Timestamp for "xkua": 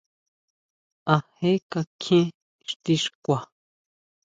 3.03-3.39